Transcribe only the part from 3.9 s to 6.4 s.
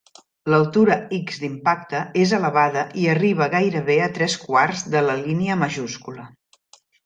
a tres quarts de la línia majúscula.